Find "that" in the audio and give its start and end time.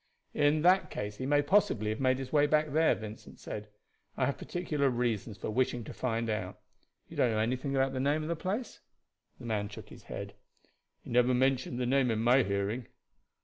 0.63-0.89